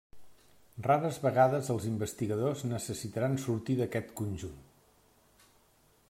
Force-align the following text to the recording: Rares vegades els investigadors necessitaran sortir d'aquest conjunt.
Rares 0.85 1.17
vegades 1.25 1.67
els 1.73 1.83
investigadors 1.89 2.63
necessitaran 2.71 3.37
sortir 3.45 3.75
d'aquest 3.81 4.09
conjunt. 4.23 4.59